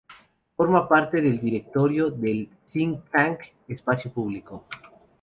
[0.55, 4.65] Forma parte del directorio del "think tank" Espacio Público.